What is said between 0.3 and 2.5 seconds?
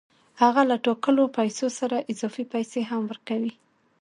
هغه له ټاکلو پیسو سره اضافي